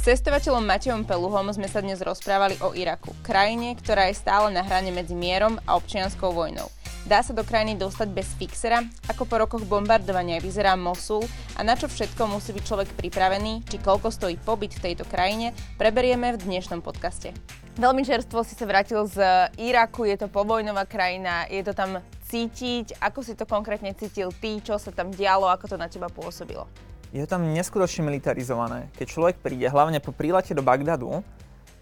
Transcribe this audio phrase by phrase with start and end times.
[0.00, 4.64] S cestovateľom Matejom Peluhom sme sa dnes rozprávali o Iraku, krajine, ktorá je stále na
[4.64, 6.72] hrane medzi mierom a občianskou vojnou.
[7.04, 8.80] Dá sa do krajiny dostať bez fixera?
[9.12, 11.20] Ako po rokoch bombardovania vyzerá Mosul?
[11.52, 13.68] A na čo všetko musí byť človek pripravený?
[13.68, 15.52] Či koľko stojí pobyt v tejto krajine?
[15.76, 17.36] Preberieme v dnešnom podcaste.
[17.76, 19.20] Veľmi čerstvo si sa vrátil z
[19.60, 23.04] Iraku, je to povojnová krajina, je to tam cítiť.
[23.04, 26.64] Ako si to konkrétne cítil ty, čo sa tam dialo, ako to na teba pôsobilo?
[27.10, 28.86] Je tam neskutočne militarizované.
[28.94, 31.26] Keď človek príde, hlavne po prílete do Bagdadu,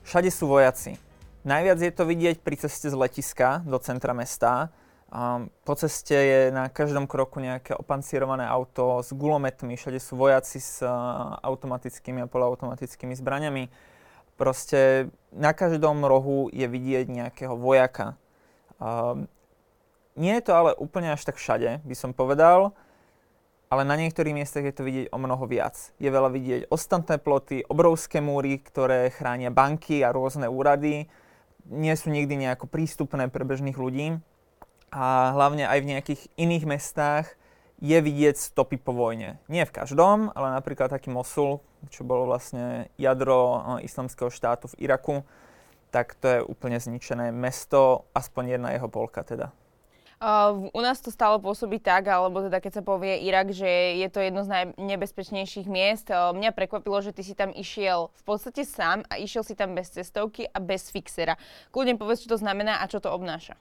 [0.08, 0.96] všade sú vojaci.
[1.44, 4.72] Najviac je to vidieť pri ceste z letiska do centra mesta.
[5.64, 10.84] Po ceste je na každom kroku nejaké opancierované auto s gulometmi, všade sú vojaci s
[11.40, 13.72] automatickými a poloautomatickými zbraniami.
[14.36, 18.20] Proste na každom rohu je vidieť nejakého vojaka.
[20.18, 22.76] Nie je to ale úplne až tak všade, by som povedal
[23.68, 25.92] ale na niektorých miestach je to vidieť o mnoho viac.
[26.00, 31.08] Je veľa vidieť ostatné ploty, obrovské múry, ktoré chránia banky a rôzne úrady.
[31.68, 34.16] Nie sú nikdy nejako prístupné pre bežných ľudí.
[34.88, 37.26] A hlavne aj v nejakých iných mestách
[37.78, 39.38] je vidieť stopy po vojne.
[39.46, 44.88] Nie v každom, ale napríklad taký Mosul, čo bolo vlastne jadro eh, islamského štátu v
[44.88, 45.22] Iraku,
[45.88, 49.54] tak to je úplne zničené mesto, aspoň jedna jeho polka teda.
[50.18, 54.08] Uh, u nás to stále pôsobí tak, alebo teda keď sa povie Irak, že je
[54.10, 56.10] to jedno z najnebezpečnejších miest.
[56.10, 59.78] Uh, mňa prekvapilo, že ty si tam išiel v podstate sám a išiel si tam
[59.78, 61.38] bez cestovky a bez fixera.
[61.70, 63.54] Kľudne povedz, čo to znamená a čo to obnáša.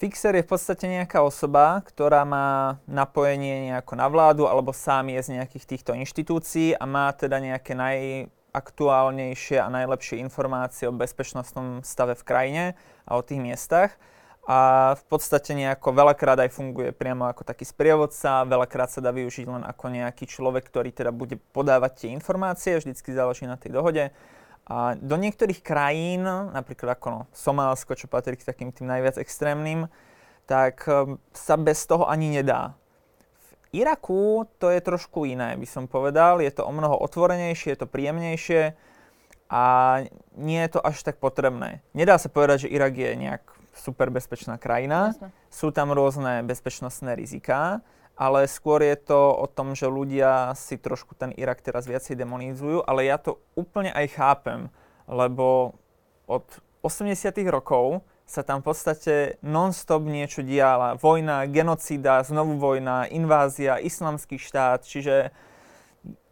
[0.00, 5.20] Fixer je v podstate nejaká osoba, ktorá má napojenie nejako na vládu alebo sám je
[5.20, 12.16] z nejakých týchto inštitúcií a má teda nejaké najaktuálnejšie a najlepšie informácie o bezpečnostnom stave
[12.16, 12.64] v krajine
[13.04, 14.00] a o tých miestach
[14.42, 19.46] a v podstate nejako veľakrát aj funguje priamo ako taký sprievodca, veľakrát sa dá využiť
[19.46, 24.10] len ako nejaký človek, ktorý teda bude podávať tie informácie, vždycky záleží na tej dohode.
[24.66, 29.86] A do niektorých krajín, napríklad ako no, Somálsko, čo patrí k takým tým najviac extrémnym,
[30.46, 32.74] tak um, sa bez toho ani nedá.
[33.70, 36.42] V Iraku to je trošku iné, by som povedal.
[36.42, 38.74] Je to o mnoho otvorenejšie, je to príjemnejšie
[39.50, 39.64] a
[40.34, 41.82] nie je to až tak potrebné.
[41.94, 45.16] Nedá sa povedať, že Irak je nejak super bezpečná krajina.
[45.16, 45.28] Jasne.
[45.48, 47.80] Sú tam rôzne bezpečnostné riziká,
[48.16, 52.84] ale skôr je to o tom, že ľudia si trošku ten Irak teraz viacej demonizujú,
[52.84, 54.68] ale ja to úplne aj chápem,
[55.08, 55.76] lebo
[56.28, 56.44] od
[56.84, 60.96] 80 rokov sa tam v podstate non-stop niečo diala.
[60.96, 65.34] Vojna, genocída, znovu vojna, invázia, islamský štát, čiže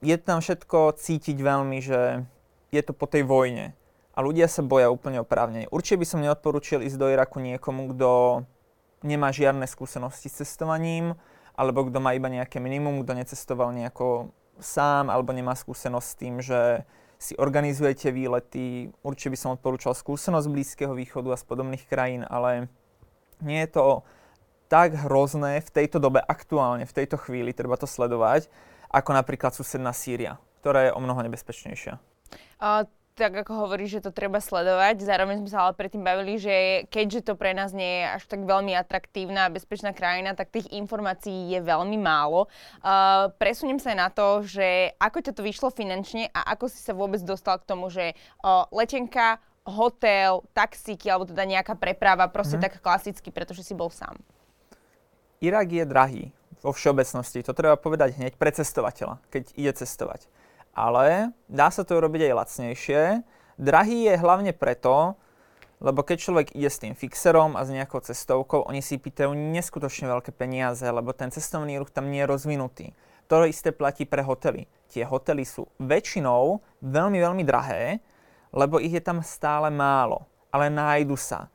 [0.01, 2.25] je tam všetko cítiť veľmi, že
[2.72, 3.77] je to po tej vojne
[4.21, 5.73] a ľudia sa boja úplne oprávnene.
[5.73, 8.45] Určite by som neodporúčil ísť do Iraku niekomu, kto
[9.01, 11.17] nemá žiadne skúsenosti s cestovaním,
[11.57, 14.29] alebo kto má iba nejaké minimum, kto necestoval nejako
[14.61, 16.85] sám, alebo nemá skúsenosť s tým, že
[17.17, 18.93] si organizujete výlety.
[19.01, 22.69] Určite by som odporúčal skúsenosť Blízkeho východu a z podobných krajín, ale
[23.41, 24.05] nie je to
[24.69, 28.53] tak hrozné v tejto dobe aktuálne, v tejto chvíli, treba to sledovať,
[28.93, 31.97] ako napríklad susedná Sýria, ktorá je o mnoho nebezpečnejšia.
[32.61, 35.04] A tak ako hovoríš, že to treba sledovať.
[35.04, 38.47] Zároveň sme sa ale predtým bavili, že keďže to pre nás nie je až tak
[38.47, 42.48] veľmi atraktívna a bezpečná krajina, tak tých informácií je veľmi málo.
[42.81, 46.97] Uh, presuniem sa na to, že ako ťa to vyšlo finančne a ako si sa
[46.97, 52.62] vôbec dostal k tomu, že uh, letenka, hotel, taxíky alebo teda nejaká preprava, proste mm.
[52.65, 54.16] tak klasicky, pretože si bol sám.
[55.44, 56.25] Irak je drahý
[56.60, 60.28] vo všeobecnosti, to treba povedať hneď pre cestovateľa, keď ide cestovať
[60.75, 63.03] ale dá sa to robiť aj lacnejšie.
[63.61, 65.21] Drahý je hlavne preto,
[65.81, 70.09] lebo keď človek ide s tým fixerom a s nejakou cestovkou, oni si pýtajú neskutočne
[70.13, 72.87] veľké peniaze, lebo ten cestovný ruch tam nie je rozvinutý.
[73.33, 74.67] To isté platí pre hotely.
[74.91, 78.03] Tie hotely sú väčšinou veľmi, veľmi drahé,
[78.51, 81.47] lebo ich je tam stále málo, ale nájdu sa.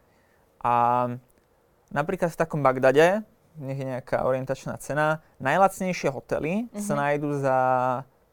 [0.64, 1.06] A
[1.92, 3.22] napríklad v takom Bagdade,
[3.59, 6.82] nech je nejaká orientačná cena, najlacnejšie hotely mm-hmm.
[6.82, 7.00] sa mhm.
[7.00, 7.58] nájdu za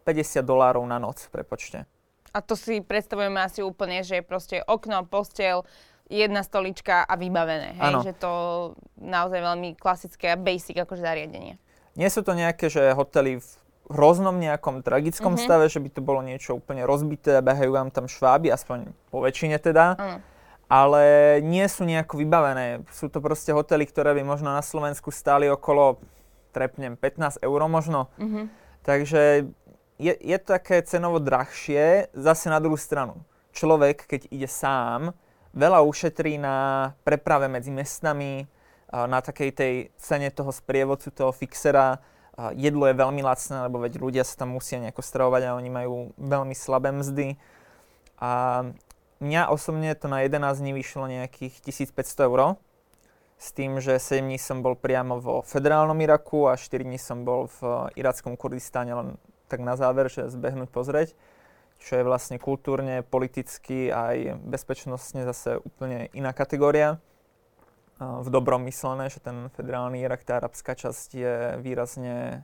[0.05, 1.87] 50 dolárov na noc, prepočte.
[2.33, 5.69] A to si predstavujeme asi úplne, že je proste okno, postel,
[6.13, 7.77] jedna stolička a vybavené.
[7.77, 8.13] Hej?
[8.13, 8.33] Že to
[9.01, 11.57] naozaj veľmi klasické a basic akože zariadenie.
[11.97, 13.49] Nie sú to nejaké, že hotely v
[13.93, 15.45] hroznom nejakom tragickom mm-hmm.
[15.45, 19.61] stave, že by to bolo niečo úplne rozbité behajú vám tam šváby, aspoň po väčšine
[19.61, 19.97] teda.
[20.01, 20.19] Mm.
[20.73, 21.05] Ale
[21.45, 22.81] nie sú nejako vybavené.
[22.89, 26.01] Sú to proste hotely, ktoré by možno na Slovensku stáli okolo,
[26.57, 28.09] trepnem, 15 eur možno.
[28.17, 28.45] Mm-hmm.
[28.81, 29.53] Takže
[30.03, 33.23] je, je to také cenovo drahšie, zase na druhú stranu.
[33.55, 35.15] Človek, keď ide sám,
[35.55, 38.51] veľa ušetrí na preprave medzi mestami,
[38.93, 42.03] na takej tej cene toho sprievodcu, toho fixera.
[42.57, 45.95] jedlo je veľmi lacné, lebo veď ľudia sa tam musia nejako stravovať a oni majú
[46.21, 47.41] veľmi slabé mzdy.
[48.21, 48.63] A
[49.21, 52.41] mňa osobne to na 11 dní vyšlo nejakých 1500 eur.
[53.43, 57.25] S tým, že 7 dní som bol priamo vo federálnom Iraku a 4 dní som
[57.25, 59.09] bol v irackom Kurdistáne len
[59.53, 61.13] tak na záver, že zbehnúť pozrieť,
[61.77, 66.97] čo je vlastne kultúrne, politicky aj bezpečnostne zase úplne iná kategória
[68.01, 72.43] v dobrom myslené, že ten federálny Irak, tá arabská časť je výrazne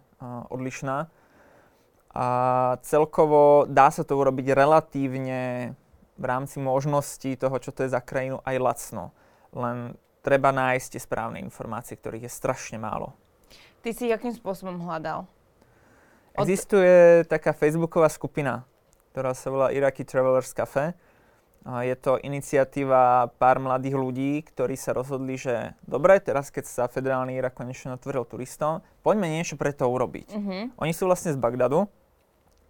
[0.52, 1.10] odlišná.
[2.14, 2.26] A
[2.82, 5.72] celkovo dá sa to urobiť relatívne
[6.18, 9.14] v rámci možností toho, čo to je za krajinu, aj lacno.
[9.54, 13.14] Len treba nájsť tie správne informácie, ktorých je strašne málo.
[13.82, 15.30] Ty si akým spôsobom hľadal?
[16.38, 16.46] Od...
[16.46, 18.62] Existuje taká facebooková skupina,
[19.10, 20.94] ktorá sa volá Iraqi Travelers Cafe
[21.66, 27.36] je to iniciatíva pár mladých ľudí, ktorí sa rozhodli, že dobre, teraz keď sa federálny
[27.36, 30.28] Irak konečne otvoril turistom, poďme niečo pre to urobiť.
[30.32, 30.72] Uh-huh.
[30.80, 31.84] Oni sú vlastne z Bagdadu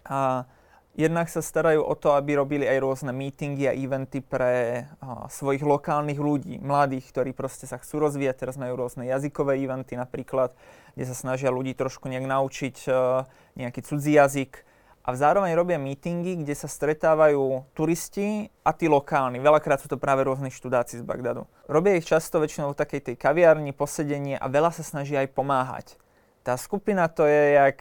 [0.03, 0.51] a
[0.99, 5.63] jednak sa starajú o to, aby robili aj rôzne meetingy a eventy pre a, svojich
[5.63, 8.43] lokálnych ľudí, mladých, ktorí proste sa chcú rozvíjať.
[8.43, 10.59] Teraz majú rôzne jazykové eventy napríklad,
[10.99, 13.25] kde sa snažia ľudí trošku nejak naučiť a,
[13.55, 14.67] nejaký cudzí jazyk
[15.09, 19.41] a zároveň robia meetingy, kde sa stretávajú turisti a tí lokálni.
[19.41, 21.49] Veľakrát sú to práve rôzni študáci z Bagdadu.
[21.65, 25.97] Robia ich často väčšinou v takej tej kaviarni, posedenie a veľa sa snaží aj pomáhať.
[26.45, 27.81] Tá skupina to je jak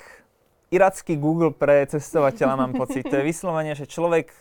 [0.67, 3.07] iracký Google pre cestovateľa, mám pocit.
[3.07, 4.31] To je vyslovene, že človek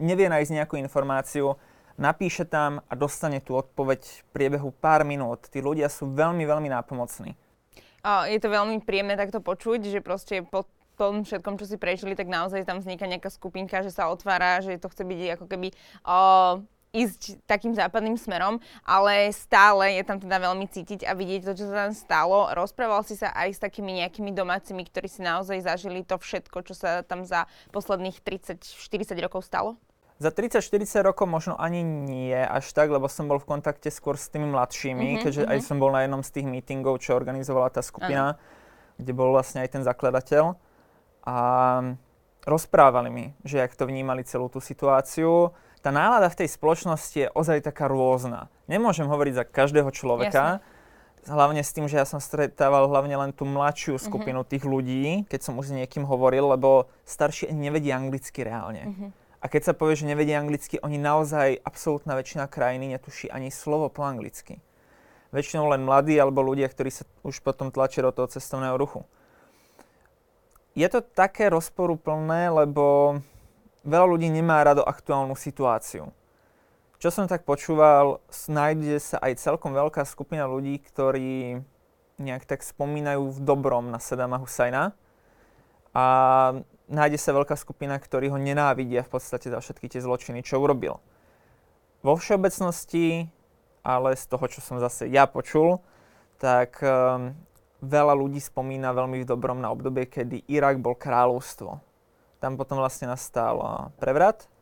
[0.00, 1.54] nevie nájsť nejakú informáciu,
[1.94, 5.46] napíše tam a dostane tú odpoveď v priebehu pár minút.
[5.46, 7.38] Tí ľudia sú veľmi, veľmi nápomocní.
[8.04, 12.30] Je to veľmi príjemné takto počuť, že proste po tom všetkom, čo si prežili, tak
[12.30, 15.74] naozaj tam vzniká nejaká skupinka, že sa otvára, že to chce byť ako keby
[16.06, 16.62] uh,
[16.94, 21.66] ísť takým západným smerom, ale stále je tam teda veľmi cítiť a vidieť to, čo
[21.66, 22.54] sa tam stalo.
[22.54, 26.78] Rozprával si sa aj s takými nejakými domácimi, ktorí si naozaj zažili to všetko, čo
[26.78, 29.74] sa tam za posledných 30-40 rokov stalo?
[30.22, 34.30] Za 30-40 rokov možno ani nie až tak, lebo som bol v kontakte skôr s
[34.30, 35.58] tými mladšími, mm-hmm, keďže mm-hmm.
[35.58, 39.02] aj som bol na jednom z tých meetingov, čo organizovala tá skupina, uh-huh.
[39.02, 40.54] kde bol vlastne aj ten zakladateľ
[41.26, 41.36] a
[42.46, 45.50] rozprávali mi, že jak to vnímali celú tú situáciu.
[45.84, 48.48] Tá nálada v tej spoločnosti je ozaj taká rôzna.
[48.64, 51.28] Nemôžem hovoriť za každého človeka, Jasne.
[51.28, 54.02] hlavne s tým, že ja som stretával hlavne len tú mladšiu mhm.
[54.02, 54.52] skupinu mm-hmm.
[54.56, 58.88] tých ľudí, keď som už s niekým hovoril, lebo starší nevedia anglicky reálne.
[58.88, 59.10] Mm-hmm.
[59.44, 63.92] A keď sa povie, že nevedia anglicky, oni naozaj, absolútna väčšina krajiny netuší ani slovo
[63.92, 64.64] po anglicky.
[65.36, 69.04] Väčšinou len mladí alebo ľudia, ktorí sa už potom tlačia do toho cestovného ruchu
[70.74, 73.18] je to také rozporuplné, lebo
[73.84, 76.10] veľa ľudí nemá rado aktuálnu situáciu.
[76.98, 81.60] Čo som tak počúval, nájde sa aj celkom veľká skupina ľudí, ktorí
[82.16, 84.96] nejak tak spomínajú v dobrom na Sadama Husajna
[85.92, 86.06] a
[86.88, 90.98] nájde sa veľká skupina, ktorí ho nenávidia v podstate za všetky tie zločiny, čo urobil.
[92.00, 93.28] Vo všeobecnosti,
[93.84, 95.84] ale z toho, čo som zase ja počul,
[96.40, 97.36] tak um,
[97.84, 101.93] veľa ľudí spomína veľmi v dobrom na obdobie, kedy Irak bol kráľovstvo.
[102.44, 104.52] Tam potom vlastne nastal prevrat,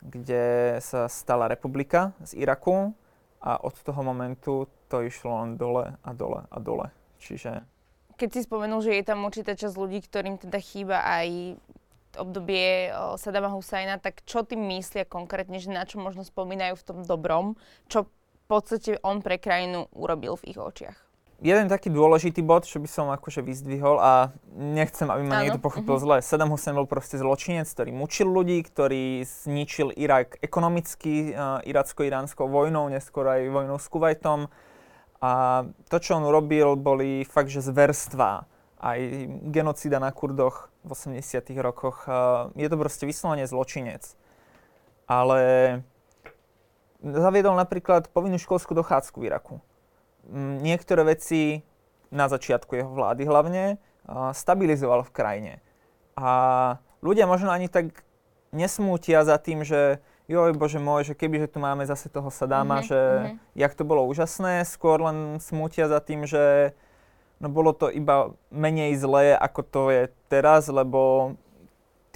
[0.00, 2.96] kde sa stala republika z Iraku
[3.44, 6.88] a od toho momentu to išlo len dole a dole a dole.
[7.20, 7.68] Čiže...
[8.16, 11.60] Keď si spomenul, že je tam určitá časť ľudí, ktorým teda chýba aj
[12.16, 12.88] obdobie
[13.20, 17.60] Sadama Husajna, tak čo tým myslia konkrétne, že na čo možno spomínajú v tom dobrom,
[17.92, 21.07] čo v podstate on pre krajinu urobil v ich očiach?
[21.38, 25.94] Jeden taký dôležitý bod, čo by som akože vyzdvihol a nechcem, aby ma niekto pochopil
[25.94, 26.18] uh-huh.
[26.18, 26.26] zle.
[26.26, 32.90] Saddam Hussein bol proste zločinec, ktorý mučil ľudí, ktorý zničil Irak ekonomicky, uh, iracko-iránskou vojnou,
[32.90, 34.50] neskôr aj vojnou s Kuwaitom.
[35.22, 35.30] A
[35.86, 38.46] to, čo on urobil, boli fakt, že zverstva.
[38.78, 38.98] Aj
[39.50, 41.22] genocida na Kurdoch v 80
[41.62, 42.06] rokoch.
[42.10, 44.02] Uh, je to proste vyslovene zločinec.
[45.06, 45.40] Ale
[46.98, 49.56] zaviedol napríklad povinnú školskú dochádzku v Iraku
[50.36, 51.64] niektoré veci
[52.08, 53.76] na začiatku jeho vlády hlavne
[54.32, 55.54] stabilizoval v krajine.
[56.16, 56.28] A
[57.04, 58.04] ľudia možno ani tak
[58.52, 62.88] nesmútia za tým, že joj, bože môj, že kebyže tu máme zase toho Sadáma, mm-hmm,
[62.88, 63.36] že mm-hmm.
[63.56, 66.72] jak to bolo úžasné, skôr len smútia za tým, že
[67.40, 71.32] no bolo to iba menej zlé, ako to je teraz, lebo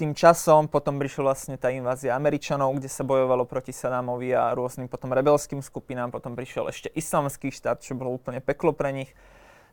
[0.03, 4.91] tým časom potom prišla vlastne tá invázia Američanov, kde sa bojovalo proti Sadámovi a rôznym
[4.91, 9.15] potom rebelským skupinám, potom prišiel ešte islamský štát, čo bolo úplne peklo pre nich.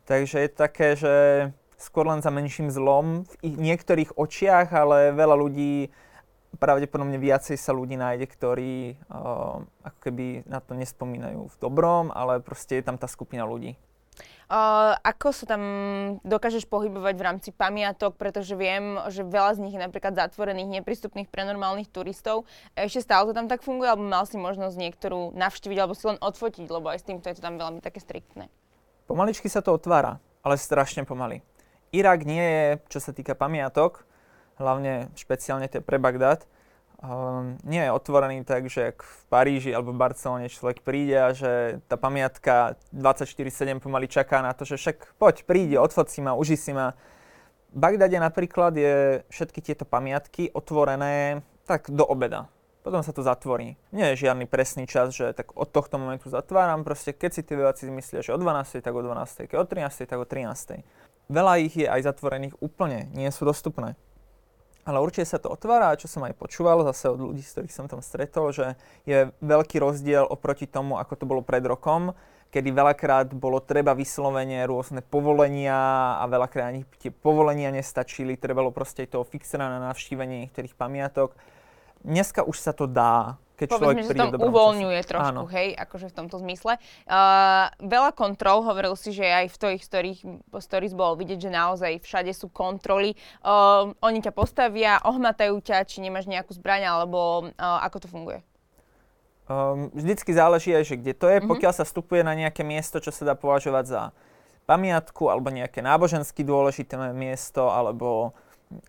[0.07, 1.13] Takže je také, že
[1.75, 5.91] skôr len za menším zlom v niektorých očiach, ale veľa ľudí,
[6.63, 12.39] pravdepodobne viacej sa ľudí nájde, ktorí uh, ako keby na to nespomínajú v dobrom, ale
[12.39, 13.75] proste je tam tá skupina ľudí.
[14.51, 15.63] Uh, ako sa tam
[16.27, 21.31] dokážeš pohybovať v rámci pamiatok, pretože viem, že veľa z nich je napríklad zatvorených, neprístupných
[21.31, 22.43] pre normálnych turistov.
[22.75, 26.19] Ešte stále to tam tak funguje, alebo mal si možnosť niektorú navštíviť, alebo si len
[26.19, 28.51] odfotiť, lebo aj s týmto je to tam veľmi také striktné.
[29.07, 31.39] Pomaličky sa to otvára, ale strašne pomaly.
[31.95, 34.03] Irak nie je, čo sa týka pamiatok,
[34.59, 36.43] hlavne špeciálne tie pre Bagdad,
[37.01, 41.81] um, nie je otvorený tak, že v Paríži alebo v Barcelone človek príde a že
[41.89, 46.57] tá pamiatka 24-7 pomaly čaká na to, že však poď, príde, odfot si ma, uži
[46.57, 46.93] si ma.
[47.71, 52.51] V Bagdade napríklad je všetky tieto pamiatky otvorené tak do obeda.
[52.81, 53.77] Potom sa to zatvorí.
[53.93, 56.81] Nie je žiadny presný čas, že tak od tohto momentu zatváram.
[56.81, 60.09] Proste keď si tie vojaci myslia, že o 12, tak o 12, keď o 13,
[60.09, 60.81] tak o 13.
[61.29, 63.93] Veľa ich je aj zatvorených úplne, nie sú dostupné.
[64.81, 67.85] Ale určite sa to otvára čo som aj počúval zase od ľudí, s ktorých som
[67.85, 68.73] tam stretol, že
[69.05, 72.17] je veľký rozdiel oproti tomu, ako to bolo pred rokom,
[72.51, 79.07] kedy veľakrát bolo treba vyslovene rôzne povolenia a veľakrát ani tie povolenia nestačili, trebalo proste
[79.07, 81.37] toho fixera na navštívenie niektorých pamiatok.
[82.01, 85.09] Dneska už sa to dá, keď Povedzme, človek že príde sa tam uvoľňuje čase.
[85.13, 85.53] trošku, Áno.
[85.53, 86.73] hej, akože v tomto zmysle.
[87.05, 90.19] Uh, veľa kontrol, hovoril si, že aj v tvojich storých,
[90.57, 93.13] stories bolo vidieť, že naozaj všade sú kontroly.
[93.45, 98.41] Uh, oni ťa postavia, ohmatajú ťa, či nemáš nejakú zbraň, alebo uh, ako to funguje?
[99.45, 101.37] Um, vždycky záleží aj, že kde to je.
[101.37, 101.51] Mm-hmm.
[101.53, 104.01] Pokiaľ sa vstupuje na nejaké miesto, čo sa dá považovať za
[104.65, 108.33] pamiatku, alebo nejaké nábožensky dôležité miesto, alebo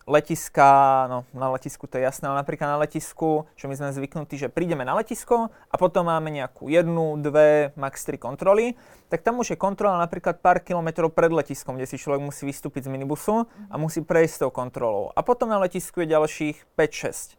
[0.06, 4.38] letiska, no na letisku to je jasné, ale napríklad na letisku, čo my sme zvyknutí,
[4.38, 8.78] že prídeme na letisko a potom máme nejakú jednu, dve, max tri kontroly,
[9.12, 12.88] tak tam už je kontrola napríklad pár kilometrov pred letiskom, kde si človek musí vystúpiť
[12.88, 15.12] z minibusu a musí prejsť tou kontrolou.
[15.12, 17.36] A potom na letisku je ďalších 5-6.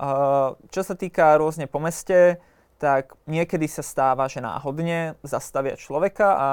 [0.00, 2.40] Uh, čo sa týka rôzne po meste,
[2.80, 6.48] tak niekedy sa stáva, že náhodne zastavia človeka a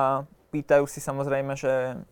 [0.52, 2.04] pýtajú si samozrejme, že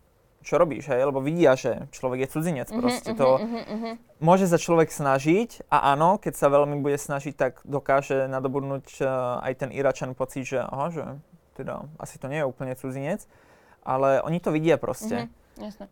[0.46, 1.02] čo robíš, hej?
[1.02, 2.70] lebo vidia, že človek je cudzinec.
[2.70, 3.94] Uh-huh, proste to uh-huh, uh-huh.
[4.22, 9.42] môže sa človek snažiť a áno, keď sa veľmi bude snažiť, tak dokáže nadobudnúť uh,
[9.42, 11.04] aj ten Iračan pocit, že, aha, že
[11.58, 13.26] teda asi to nie je úplne cudzinec,
[13.82, 15.26] ale oni to vidia proste.
[15.26, 15.90] Uh-huh, jasne.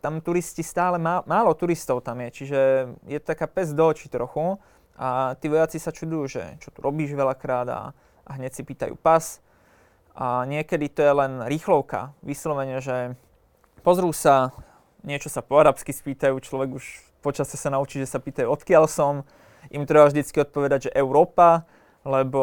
[0.00, 2.60] Tam turisti stále, má, málo turistov tam je, čiže
[3.04, 4.56] je taká pes do očí trochu
[4.96, 7.80] a tí vojaci sa čudujú, že čo tu robíš veľakrát a,
[8.24, 9.42] a hneď si pýtajú pas.
[10.18, 13.14] A niekedy to je len rýchlovka, vyslovene, že
[13.88, 14.52] pozrú sa,
[15.00, 16.84] niečo sa po arabsky spýtajú, človek už
[17.24, 19.24] počasie sa naučí, že sa pýtajú, odkiaľ som.
[19.72, 21.64] Im treba vždycky odpovedať, že Európa,
[22.04, 22.42] lebo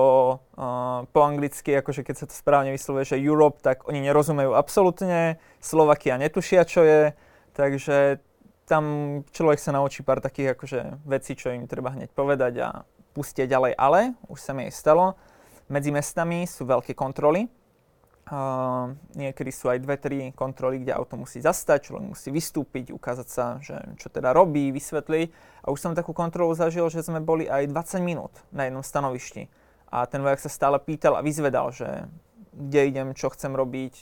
[0.58, 5.38] uh, po anglicky, akože keď sa to správne vyslovuje, že Europe, tak oni nerozumejú absolútne,
[5.62, 7.14] Slovakia netušia, čo je,
[7.54, 8.26] takže
[8.66, 12.70] tam človek sa naučí pár takých akože vecí, čo im treba hneď povedať a
[13.14, 15.14] pustia ďalej, ale už sa mi aj stalo,
[15.70, 17.46] medzi mestami sú veľké kontroly,
[19.14, 23.62] Niekedy sú aj dve, tri kontroly, kde auto musí zastať, človek musí vystúpiť, ukázať sa,
[23.62, 25.62] že čo teda robí, vysvetliť.
[25.62, 29.46] A už som takú kontrolu zažil, že sme boli aj 20 minút na jednom stanovišti.
[29.94, 32.10] A ten vojak sa stále pýtal a vyzvedal, že
[32.50, 33.94] kde idem, čo chcem robiť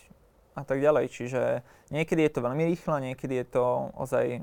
[0.55, 1.11] a tak ďalej.
[1.11, 1.41] Čiže
[1.91, 4.39] niekedy je to veľmi rýchle, niekedy je to ozaj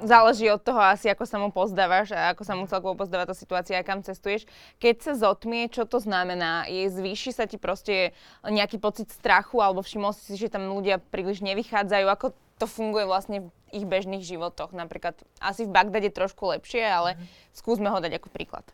[0.00, 3.36] Záleží od toho asi, ako sa mu pozdávaš a ako sa mu celkovo pozdáva tá
[3.36, 4.48] situácia, kam cestuješ.
[4.80, 6.64] Keď sa zotmie, čo to znamená?
[6.72, 11.44] Je, zvýši sa ti proste nejaký pocit strachu alebo všimol si, že tam ľudia príliš
[11.44, 12.06] nevychádzajú?
[12.08, 14.72] Ako to funguje vlastne v ich bežných životoch?
[14.72, 17.24] Napríklad asi v Bagdade trošku lepšie, ale mm.
[17.52, 18.64] skúsme ho dať ako príklad.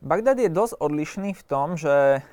[0.00, 2.24] Bagdad je dosť odlišný v tom, že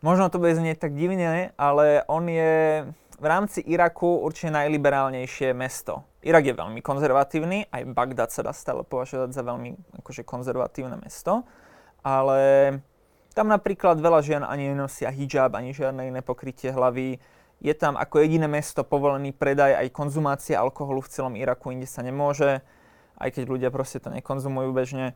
[0.00, 2.84] možno to bude znieť tak divne, ale on je
[3.20, 8.80] v rámci Iraku určite najliberálnejšie mesto Irak je veľmi konzervatívny, aj Bagdad sa dá stále
[8.80, 11.44] považovať za veľmi akože konzervatívne mesto,
[12.00, 12.40] ale
[13.36, 17.20] tam napríklad veľa žien ani nenosia hijab, ani žiadne iné pokrytie hlavy.
[17.60, 22.00] Je tam ako jediné mesto povolený predaj aj konzumácia alkoholu v celom Iraku, inde sa
[22.00, 22.64] nemôže,
[23.20, 25.12] aj keď ľudia proste to nekonzumujú bežne.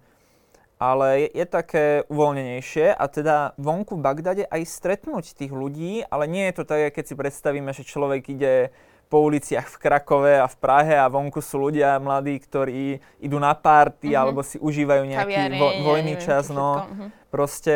[0.78, 6.30] Ale je, je také uvoľnenejšie a teda vonku v Bagdade aj stretnúť tých ľudí, ale
[6.30, 8.70] nie je to tak, keď si predstavíme, že človek ide
[9.08, 13.56] po uliciach v Krakove a v Prahe a vonku sú ľudia mladí, ktorí idú na
[13.56, 14.20] párty mm-hmm.
[14.20, 16.52] alebo si užívajú nejaký Kaviare, vo, voľný neviem, čas.
[16.52, 16.84] No.
[16.84, 17.08] Mm-hmm.
[17.32, 17.74] Proste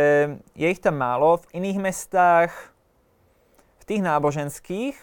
[0.52, 1.40] je ich tam málo.
[1.48, 2.52] V iných mestách,
[3.80, 4.94] v tých náboženských,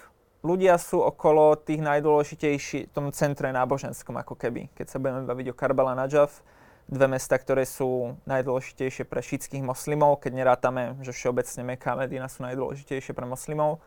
[0.46, 4.72] ľudia sú okolo tých najdôležitejších, v tom centre náboženskom ako keby.
[4.78, 6.46] Keď sa budeme baviť o Karbala Najaf,
[6.90, 12.26] dve mesta, ktoré sú najdôležitejšie pre šítskych moslimov, keď nerátame, že všeobecne Meka a Medina
[12.26, 13.82] sú najdôležitejšie pre moslimov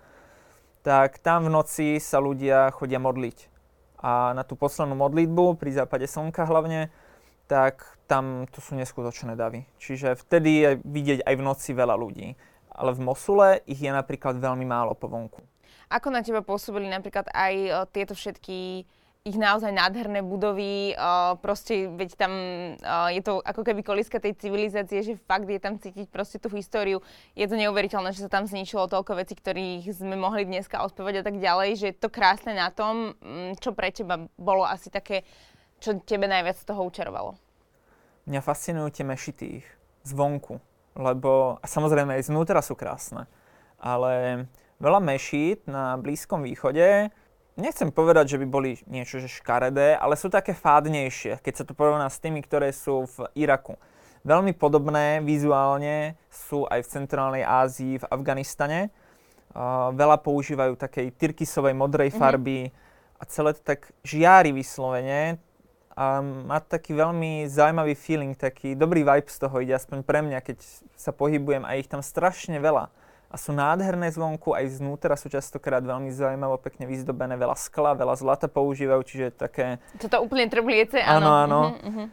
[0.82, 3.50] tak tam v noci sa ľudia chodia modliť.
[4.02, 6.90] A na tú poslednú modlitbu, pri západe slnka hlavne,
[7.46, 9.62] tak tam to sú neskutočné davy.
[9.78, 12.34] Čiže vtedy je vidieť aj v noci veľa ľudí.
[12.72, 15.44] ale v Mosule ich je napríklad veľmi málo po vonku.
[15.92, 18.88] Ako na teba pôsobili napríklad aj tieto všetky
[19.22, 20.98] ich naozaj nádherné budovy,
[21.38, 22.32] proste, veď tam
[23.14, 26.98] je to ako keby koliska tej civilizácie, že fakt je tam cítiť proste tú históriu.
[27.38, 31.26] Je to neuveriteľné, že sa tam zničilo toľko vecí, ktorých sme mohli dneska ospevať a
[31.30, 35.22] tak ďalej, že je to krásne na tom, um, čo pre teba bolo asi také,
[35.78, 37.38] čo tebe najviac z toho učarovalo.
[38.26, 39.66] Mňa fascinujú tie mešity ich
[40.02, 40.58] zvonku,
[40.98, 43.30] lebo a samozrejme aj znútra sú krásne,
[43.78, 44.46] ale
[44.82, 47.14] veľa mešít na Blízkom východe
[47.56, 51.76] nechcem povedať, že by boli niečo že škaredé, ale sú také fádnejšie, keď sa to
[51.76, 53.76] porovná s tými, ktoré sú v Iraku.
[54.23, 58.94] Veľmi podobné vizuálne sú aj v Centrálnej Ázii, v Afganistane.
[59.52, 62.16] Uh, veľa používajú takej tyrkisovej modrej mhm.
[62.16, 63.21] farby mm-hmm.
[63.21, 65.37] a celé to tak žiari vyslovene.
[65.92, 70.40] A má taký veľmi zaujímavý feeling, taký dobrý vibe z toho ide, aspoň pre mňa,
[70.40, 70.64] keď
[70.97, 72.88] sa pohybujem a ich tam strašne veľa
[73.32, 78.20] a sú nádherné zvonku, aj znútra sú častokrát veľmi zaujímavo, pekne vyzdobené, veľa skla, veľa
[78.20, 79.80] zlata používajú, čiže také...
[79.96, 81.16] Toto úplne trbliece, áno.
[81.16, 81.60] Áno, áno.
[81.64, 82.06] Uh-huh, uh-huh.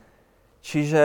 [0.64, 1.04] Čiže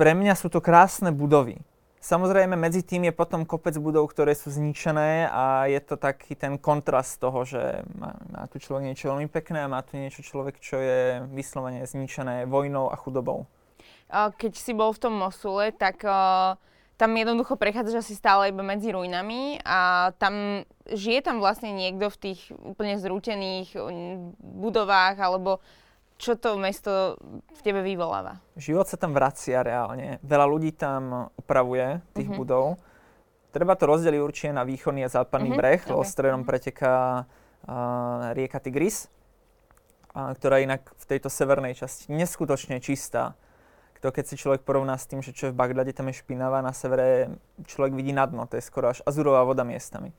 [0.00, 1.60] pre mňa sú to krásne budovy.
[2.02, 6.56] Samozrejme, medzi tým je potom kopec budov, ktoré sú zničené a je to taký ten
[6.56, 10.58] kontrast toho, že má, má tu človek niečo veľmi pekné a má tu niečo človek,
[10.58, 13.46] čo je vyslovene zničené vojnou a chudobou.
[14.10, 16.56] Keď si bol v tom Mosule, tak uh
[17.02, 22.30] tam jednoducho prechádzaš asi stále iba medzi ruinami a tam žije tam vlastne niekto v
[22.30, 23.74] tých úplne zrútených
[24.38, 25.58] budovách alebo
[26.14, 27.18] čo to mesto
[27.58, 28.38] v tebe vyvoláva?
[28.54, 30.22] Život sa tam vracia reálne.
[30.22, 32.38] Veľa ľudí tam upravuje tých uh-huh.
[32.38, 32.78] budov.
[33.50, 35.58] Treba to rozdeliť určite na východný a západný uh-huh.
[35.58, 36.14] breh, lebo okay.
[36.14, 36.48] stredom mhm.
[36.54, 39.10] preteká uh, rieka Tigris,
[40.14, 43.34] uh, ktorá je inak v tejto severnej časti neskutočne čistá
[44.02, 46.58] to keď si človek porovná s tým, že čo je v Bagdade, tam je špinavá,
[46.58, 47.38] na severe
[47.70, 50.10] človek vidí na dno, to je skoro až azurová voda miestami.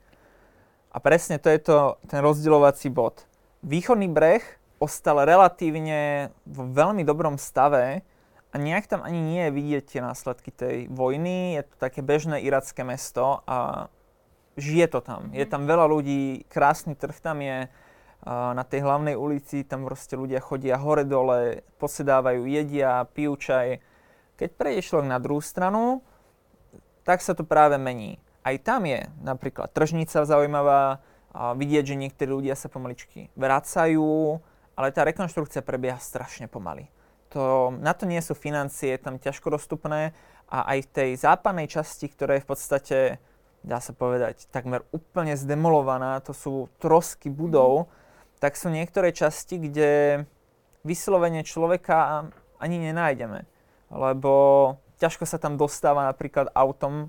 [0.95, 3.27] A presne to je to, ten rozdielovací bod.
[3.59, 4.41] Východný breh
[4.79, 8.07] ostal relatívne v veľmi dobrom stave
[8.51, 11.59] a nejak tam ani nie je vidieť tie následky tej vojny.
[11.59, 13.89] Je to také bežné iracké mesto a
[14.55, 15.33] žije to tam.
[15.33, 17.67] Je tam veľa ľudí, krásny trh tam je,
[18.23, 23.83] na tej hlavnej ulici tam proste ľudia chodia hore-dole, posedávajú, jedia, pijú čaj.
[24.39, 25.99] Keď prejde človek na druhú stranu,
[27.03, 28.23] tak sa to práve mení.
[28.47, 34.37] Aj tam je napríklad tržnica zaujímavá, a vidieť, že niektorí ľudia sa pomaličky vracajú,
[34.77, 36.93] ale tá rekonštrukcia prebieha strašne pomaly.
[37.33, 40.13] To, na to nie sú financie, tam ťažko dostupné
[40.45, 42.97] a aj v tej západnej časti, ktorá je v podstate,
[43.65, 48.02] dá sa povedať, takmer úplne zdemolovaná, to sú trosky budov, mm
[48.43, 49.91] tak sú niektoré časti, kde
[50.83, 52.27] vyslovene človeka
[52.59, 53.47] ani nenájdeme.
[53.87, 54.33] Lebo
[54.99, 57.07] ťažko sa tam dostáva napríklad autom.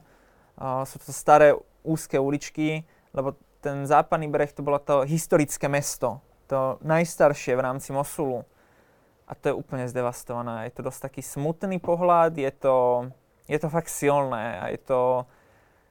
[0.87, 6.23] Sú to staré úzke uličky, lebo ten západný breh to bolo to historické mesto.
[6.55, 8.47] To najstaršie v rámci Mosulu.
[9.27, 10.71] A to je úplne zdevastované.
[10.71, 12.77] Je to dosť taký smutný pohľad, je to,
[13.51, 15.27] je to fakt silné a je to,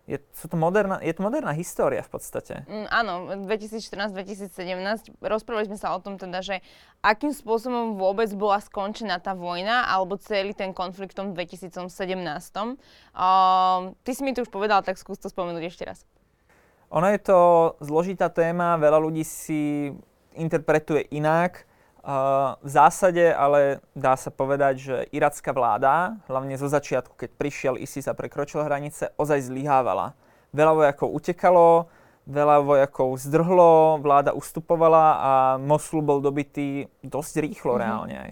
[0.03, 2.67] je, sú to moderná, je to moderná história v podstate.
[2.67, 3.13] Mm, áno,
[3.47, 6.59] 2014-2017 rozprávali sme sa o tom teda, že
[6.99, 11.79] akým spôsobom vôbec bola skončená tá vojna alebo celý ten konflikt v 2017.
[11.79, 16.03] Uh, ty si mi to už povedal, tak skús to spomenúť ešte raz.
[16.91, 17.39] Ono je to
[17.79, 19.87] zložitá téma, veľa ľudí si
[20.35, 21.63] interpretuje inak.
[22.03, 27.73] Uh, v zásade ale dá sa povedať, že iracká vláda, hlavne zo začiatku, keď prišiel
[27.79, 30.11] ISIS a prekročil hranice, ozaj zlyhávala.
[30.51, 31.87] Veľa vojakov utekalo,
[32.27, 35.31] veľa vojakov zdrhlo, vláda ustupovala a
[35.63, 37.87] Mosul bol dobitý dosť rýchlo mm-hmm.
[37.87, 38.31] reálne aj.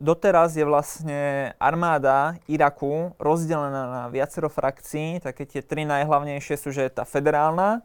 [0.00, 6.88] Doteraz je vlastne armáda Iraku rozdelená na viacero frakcií, také tie tri najhlavnejšie sú, že
[6.88, 7.84] je tá federálna,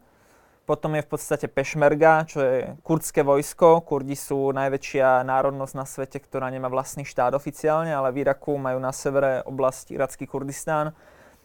[0.66, 3.86] potom je v podstate Pešmerga, čo je kurdské vojsko.
[3.86, 8.82] Kurdi sú najväčšia národnosť na svete, ktorá nemá vlastný štát oficiálne, ale v Iraku majú
[8.82, 10.90] na severe oblasť iracký Kurdistán,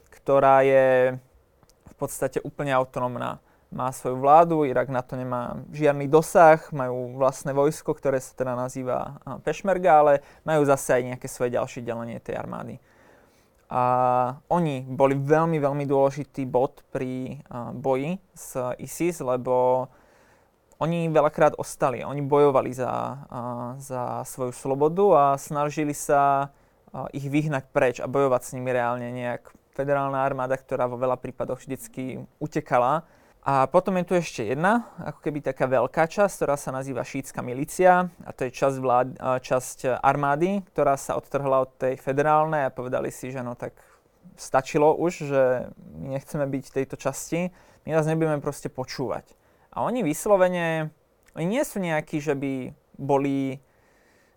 [0.10, 1.16] ktorá je
[1.86, 3.38] v podstate úplne autonómna.
[3.72, 8.58] Má svoju vládu, Irak na to nemá žiadny dosah, majú vlastné vojsko, ktoré sa teda
[8.58, 12.84] nazýva Pešmerga, ale majú zase aj nejaké svoje ďalšie delenie tej armády.
[13.72, 13.84] A
[14.52, 17.40] oni boli veľmi, veľmi dôležitý bod pri
[17.72, 19.88] boji s ISIS, lebo
[20.84, 22.92] oni veľakrát ostali, oni bojovali za,
[23.80, 26.52] za svoju slobodu a snažili sa
[27.16, 29.56] ich vyhnať preč a bojovať s nimi reálne nejak.
[29.72, 33.08] Federálna armáda, ktorá vo veľa prípadoch vždycky utekala,
[33.42, 37.42] a potom je tu ešte jedna, ako keby taká veľká časť, ktorá sa nazýva šítska
[37.42, 39.08] milícia a to je časť, vlád,
[39.42, 43.74] časť armády, ktorá sa odtrhla od tej federálnej a povedali si, že no tak
[44.38, 47.50] stačilo už, že my nechceme byť v tejto časti,
[47.90, 49.34] my vás nebudeme proste počúvať.
[49.74, 50.94] A oni vyslovene,
[51.34, 52.70] oni nie sú nejakí, že by
[53.02, 53.58] boli,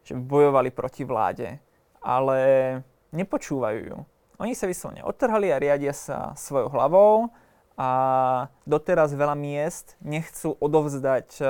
[0.00, 1.60] že by bojovali proti vláde,
[2.00, 2.40] ale
[3.12, 3.98] nepočúvajú ju.
[4.40, 7.28] Oni sa vyslovene odtrhali a riadia sa svojou hlavou
[7.74, 7.90] a
[8.66, 11.46] doteraz veľa miest nechcú odovzdať eh,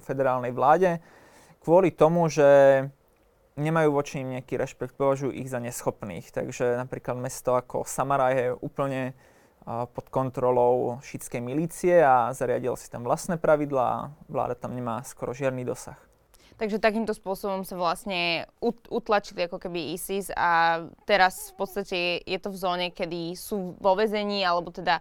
[0.00, 1.02] federálnej vláde
[1.60, 2.46] kvôli tomu, že
[3.60, 6.32] nemajú voči nim nejaký rešpekt, považujú ich za neschopných.
[6.32, 9.12] Takže napríklad mesto ako Samara je úplne
[9.68, 15.36] pod kontrolou šítskej milície a zariadil si tam vlastné pravidlá a vláda tam nemá skoro
[15.36, 16.00] žiadny dosah.
[16.60, 18.44] Takže takýmto spôsobom sa vlastne
[18.92, 23.96] utlačili ako keby ISIS a teraz v podstate je to v zóne, kedy sú vo
[23.96, 25.00] vezení alebo teda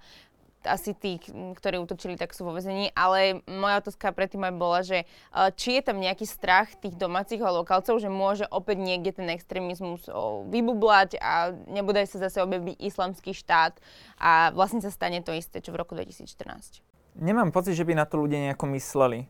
[0.64, 5.08] asi tí, ktorí útočili, tak sú vo vezení, ale moja otázka predtým aj bola, že
[5.56, 10.08] či je tam nejaký strach tých domácich lokálcov, že môže opäť niekde ten extrémizmus
[10.52, 13.80] vybublať a nebude sa zase objaviť islamský štát
[14.20, 16.84] a vlastne sa stane to isté, čo v roku 2014.
[17.20, 19.28] Nemám pocit, že by na to ľudia nejako mysleli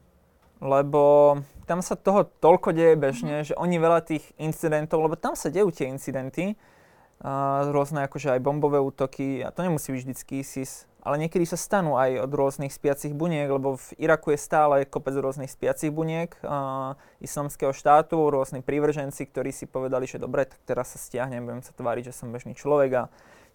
[0.59, 3.49] lebo tam sa toho toľko deje bežne, mm-hmm.
[3.53, 8.43] že oni veľa tých incidentov, lebo tam sa dejú tie incidenty, uh, rôzne akože aj
[8.43, 12.75] bombové útoky, a to nemusí byť vždycky ISIS, ale niekedy sa stanú aj od rôznych
[12.75, 18.59] spiacich buniek, lebo v Iraku je stále kopec rôznych spiacich buniek uh, islamského štátu, rôzni
[18.59, 22.35] prívrženci, ktorí si povedali, že dobre, tak teraz sa stiahnem, budem sa tváriť, že som
[22.35, 23.03] bežný človek a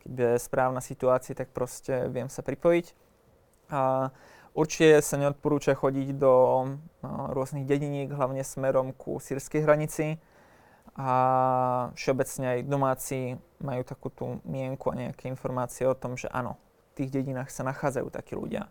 [0.04, 2.86] keď je správna situácia, tak proste viem sa pripojiť.
[3.72, 4.08] Uh,
[4.54, 6.64] určite sa neodporúča chodiť do uh,
[7.34, 10.16] rôznych dediniek, hlavne smerom ku sírskej hranici
[10.94, 11.10] a
[11.98, 13.18] všeobecne aj domáci
[13.58, 16.54] majú takú tú mienku a nejaké informácie o tom, že áno,
[16.94, 18.70] tých dedinách sa nachádzajú takí ľudia.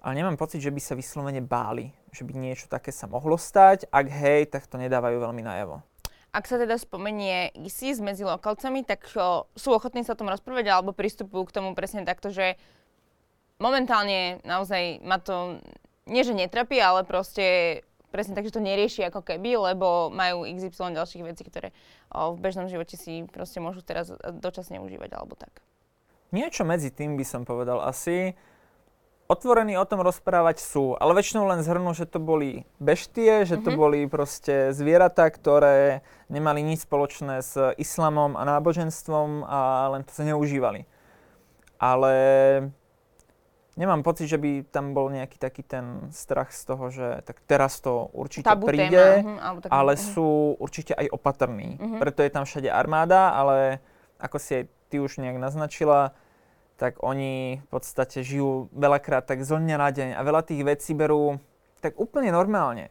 [0.00, 3.84] Ale nemám pocit, že by sa vyslovene báli, že by niečo také sa mohlo stať.
[3.92, 5.84] Ak hej, tak to nedávajú veľmi najavo.
[6.30, 10.94] Ak sa teda spomenie ISIS medzi lokalcami, tak sú ochotní sa o tom rozprávať alebo
[10.94, 12.54] pristupujú k tomu presne takto, že
[13.60, 15.60] momentálne naozaj ma to
[16.08, 20.98] nie že netrapí, ale proste presne tak, že to nerieši ako keby, lebo majú XY
[20.98, 21.70] ďalších vecí, ktoré
[22.10, 25.62] o, v bežnom živote si proste môžu teraz dočasne užívať alebo tak.
[26.34, 28.34] Niečo medzi tým by som povedal asi.
[29.30, 33.70] Otvorení o tom rozprávať sú, ale väčšinou len zhrnú, že to boli beštie, že to
[33.70, 33.78] mm-hmm.
[33.78, 40.26] boli proste zvieratá, ktoré nemali nič spoločné s islamom a náboženstvom a len to sa
[40.26, 40.82] neužívali.
[41.78, 42.14] Ale
[43.78, 47.78] nemám pocit, že by tam bol nejaký taký ten strach z toho, že tak teraz
[47.78, 50.10] to určite Tabu príde, téma, uh-huh, taký, ale uh-huh.
[50.14, 50.28] sú
[50.58, 51.78] určite aj opatrní.
[51.78, 51.98] Uh-huh.
[52.02, 53.78] Preto je tam všade armáda, ale
[54.18, 56.12] ako si aj ty už nejak naznačila,
[56.80, 60.96] tak oni v podstate žijú veľakrát tak zo dňa na deň a veľa tých vecí
[60.96, 61.36] berú
[61.84, 62.88] tak úplne normálne.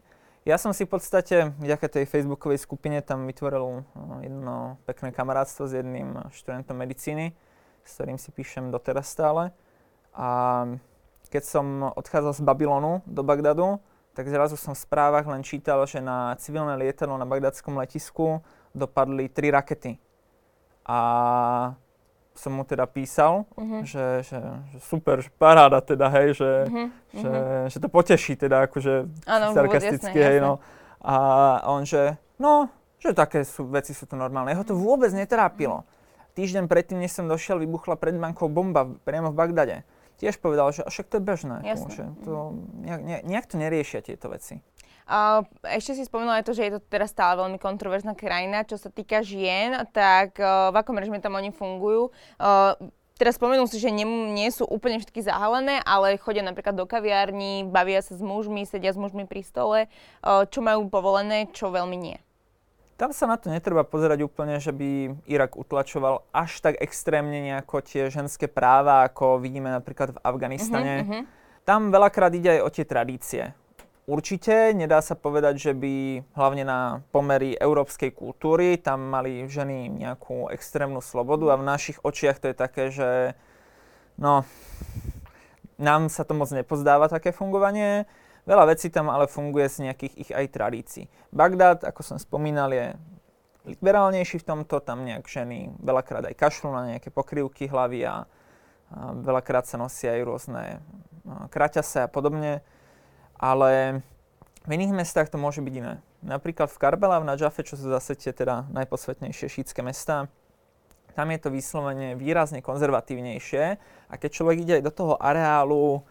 [0.48, 5.68] Ja som si v podstate vďaka tej facebookovej skupine tam vytvoril no, jedno pekné kamarátstvo
[5.68, 7.36] s jedným študentom medicíny,
[7.84, 9.52] s ktorým si píšem doteraz stále.
[10.13, 10.30] A
[11.30, 13.78] keď som odchádzal z Babylonu do Bagdadu,
[14.17, 18.43] tak zrazu som v správach len čítal, že na civilné lietadlo na bagdadskom letisku
[18.74, 19.95] dopadli tri rakety.
[20.84, 20.98] A
[22.34, 23.84] som mu teda písal, uh-huh.
[23.84, 24.39] že, že,
[24.72, 26.88] že super, že paráda teda, hej, že, uh-huh.
[27.12, 27.65] že, uh-huh.
[27.67, 28.93] že to poteší teda, akože
[29.28, 30.48] ano, sarkasticky, jasné, hej, jasné.
[30.48, 30.54] no.
[31.04, 31.15] A
[31.67, 34.52] on, že no, že také sú, veci sú tu normálne.
[34.52, 35.84] Jeho to vôbec netrápilo.
[36.36, 39.76] Týždeň predtým, než som došiel, vybuchla pred bankou bomba priamo v Bagdade.
[40.19, 41.58] Tiež povedal, že však to je bežné.
[41.63, 44.60] Že to, nejak, nejak to neriešia tieto veci.
[45.10, 48.77] Uh, ešte si spomenula aj to, že je to teraz stále veľmi kontroverzná krajina, čo
[48.77, 52.13] sa týka žien, tak uh, v akom režime tam oni fungujú.
[52.38, 52.77] Uh,
[53.17, 57.65] teraz spomenul si, že nie, nie sú úplne všetky zahalené, ale chodia napríklad do kaviarní,
[57.65, 59.79] bavia sa s mužmi, sedia s mužmi pri stole,
[60.21, 62.21] uh, čo majú povolené, čo veľmi nie.
[63.00, 67.80] Tam sa na to netreba pozerať úplne, že by Irak utlačoval až tak extrémne nejako
[67.80, 70.94] tie ženské práva, ako vidíme napríklad v Afganistane.
[71.00, 71.64] Uh-huh, uh-huh.
[71.64, 73.56] Tam veľakrát ide aj o tie tradície.
[74.04, 80.52] Určite nedá sa povedať, že by hlavne na pomery európskej kultúry tam mali ženy nejakú
[80.52, 83.38] extrémnu slobodu a v našich očiach to je také, že
[84.20, 84.44] no,
[85.80, 88.10] nám sa to moc nepozdáva také fungovanie.
[88.50, 91.06] Veľa vecí tam ale funguje z nejakých ich aj tradícií.
[91.30, 92.98] Bagdad, ako som spomínal, je
[93.70, 98.26] liberálnejší v tomto, tam nejak ženy veľakrát aj kašľú na nejaké pokrývky hlavy a,
[98.90, 100.82] a veľakrát sa nosia aj rôzne
[101.54, 102.66] kraťase a podobne
[103.40, 104.04] ale
[104.68, 106.04] v iných mestách to môže byť iné.
[106.20, 110.28] Napríklad v Karbala, v Najafe, čo sú zase tie teda najposvetnejšie šítske mestá,
[111.16, 113.64] tam je to vyslovene výrazne konzervatívnejšie
[114.12, 116.04] a keď človek ide aj do toho areálu,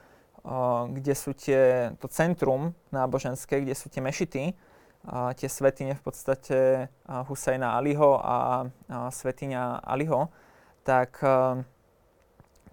[0.89, 4.57] kde sú tie, to centrum náboženské, kde sú tie mešity,
[5.09, 6.59] a tie svetine v podstate
[7.07, 10.29] Husajna Aliho a, a svetiňa Aliho,
[10.83, 11.23] tak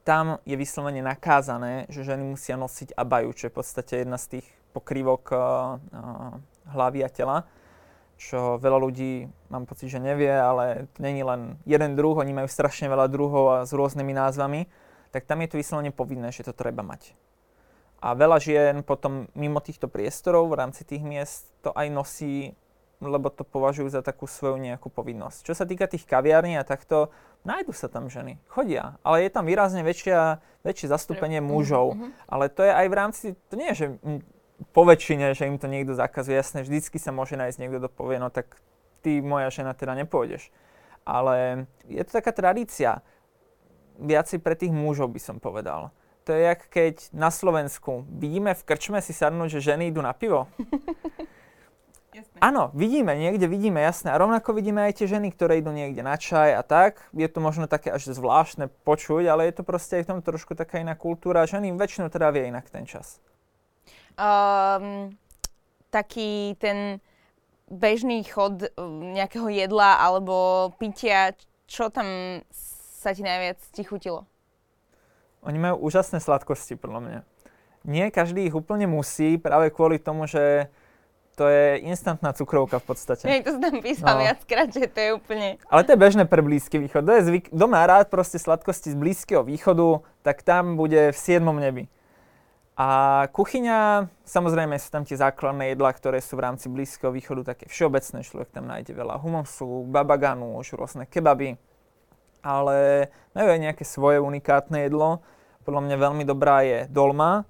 [0.05, 4.38] tam je vyslovene nakázané, že ženy musia nosiť abaju, čo je v podstate jedna z
[4.38, 5.79] tých pokrývok uh,
[6.69, 7.38] hlavy a tela,
[8.15, 12.47] čo veľa ľudí, mám pocit, že nevie, ale to není len jeden druh, oni majú
[12.47, 14.69] strašne veľa druhov a s rôznymi názvami,
[15.09, 17.17] tak tam je to vyslovene povinné, že to treba mať.
[18.05, 22.53] A veľa žien potom mimo týchto priestorov v rámci tých miest to aj nosí
[23.03, 25.51] lebo to považujú za takú svoju nejakú povinnosť.
[25.51, 27.11] Čo sa týka tých kaviarní a takto,
[27.43, 31.87] nájdu sa tam ženy, chodia, ale je tam výrazne väčšia, väčšie zastúpenie mhm, mužov.
[31.95, 32.11] Mm-hmm.
[32.31, 33.87] Ale to je aj v rámci, to nie je, že
[34.71, 38.17] po väčšine, že im to niekto zakazuje, jasné, vždycky sa môže nájsť niekto, kto povie,
[38.17, 38.55] no tak
[39.03, 40.47] ty, moja žena, teda nepôjdeš.
[41.03, 43.03] Ale je to taká tradícia,
[43.99, 45.91] viacej pre tých mužov by som povedal.
[46.25, 50.13] To je jak keď na Slovensku vidíme v krčme si sadnúť, že ženy idú na
[50.13, 50.49] pivo.
[52.15, 52.39] Jasné.
[52.39, 54.07] Áno, vidíme, niekde vidíme, jasné.
[54.07, 57.03] A rovnako vidíme aj tie ženy, ktoré idú niekde na čaj a tak.
[57.11, 60.55] Je to možno také až zvláštne počuť, ale je to proste aj v tom trošku
[60.55, 61.43] taká iná kultúra.
[61.43, 63.19] Ženy väčšinou trávia inak ten čas.
[64.15, 65.11] Um,
[65.91, 67.03] taký ten
[67.67, 71.35] bežný chod um, nejakého jedla alebo pitia,
[71.67, 74.23] čo tam sa ti najviac ti chutilo?
[75.45, 77.19] Oni majú úžasné sladkosti, podľa mňa.
[77.86, 80.73] Nie každý ich úplne musí, práve kvôli tomu, že
[81.36, 83.27] to je instantná cukrovka v podstate.
[83.27, 84.23] Hej, to som tam písal no.
[84.23, 85.47] viackrát, že to je úplne...
[85.67, 87.03] Ale to je bežné pre Blízky východ.
[87.03, 91.17] To je zvyk, kto má rád proste sladkosti z Blízkeho východu, tak tam bude v
[91.19, 91.43] 7.
[91.60, 91.91] nebi.
[92.75, 92.88] A
[93.31, 98.23] kuchyňa, samozrejme sú tam tie základné jedlá, ktoré sú v rámci Blízkeho východu také všeobecné.
[98.23, 101.60] Človek tam nájde veľa humosu, babaganu, už rôzne kebaby.
[102.43, 105.23] Ale majú aj nejaké svoje unikátne jedlo.
[105.65, 107.49] Podľa mňa veľmi dobrá je dolma,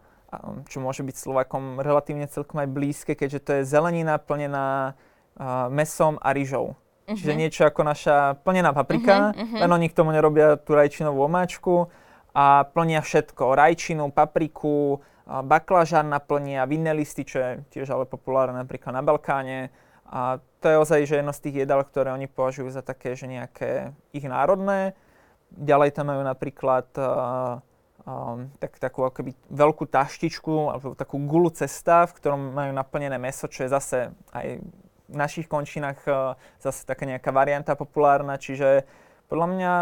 [0.67, 6.19] čo môže byť Slovakom relatívne celkom aj blízke, keďže to je zelenina plnená uh, mesom
[6.19, 6.75] a rýžou.
[6.75, 7.15] Uh-huh.
[7.15, 9.59] Čiže niečo ako naša plnená paprika, uh-huh, uh-huh.
[9.61, 11.87] len oni k tomu nerobia tú rajčinovú omáčku
[12.35, 13.55] a plnia všetko.
[13.55, 19.71] Rajčinu, papriku, baklažán naplnia, vinné listy, čo je tiež ale populárne napríklad na Balkáne.
[20.05, 23.25] A to je ozaj že jedno z tých jedál, ktoré oni považujú za také, že
[23.25, 24.93] nejaké ich národné.
[25.55, 27.61] Ďalej tam majú napríklad uh,
[28.05, 33.49] um, tak, takú akoby veľkú taštičku alebo takú gulu cesta, v ktorom majú naplnené meso,
[33.49, 33.97] čo je zase
[34.31, 34.61] aj
[35.05, 38.85] v našich končinách uh, zase taká nejaká varianta populárna, čiže
[39.29, 39.73] podľa mňa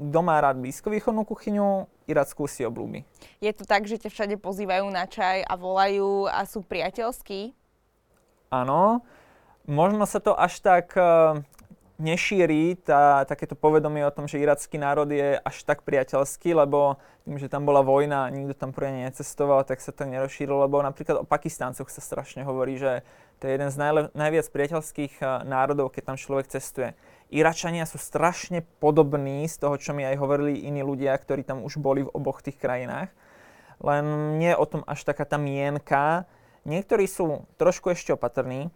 [0.00, 3.04] kto má rád blízkovýchodnú kuchyňu, irackú si oblúbi.
[3.42, 7.52] Je to tak, že ťa všade pozývajú na čaj a volajú a sú priateľskí?
[8.48, 9.04] Áno.
[9.68, 11.44] Možno sa to až tak uh,
[12.00, 16.96] nešíri tá, takéto povedomie o tom, že iracký národ je až tak priateľský, lebo
[17.28, 20.80] tým, že tam bola vojna a nikto tam poriadne necestoval, tak sa to nerozšírilo, lebo
[20.80, 23.04] napríklad o Pakistáncoch sa strašne hovorí, že
[23.38, 26.96] to je jeden z najle- najviac priateľských národov, keď tam človek cestuje.
[27.30, 31.78] Iračania sú strašne podobní z toho, čo mi aj hovorili iní ľudia, ktorí tam už
[31.78, 33.12] boli v oboch tých krajinách.
[33.80, 36.28] Len nie je o tom až taká tá mienka.
[36.68, 38.68] Niektorí sú trošku ešte opatrní,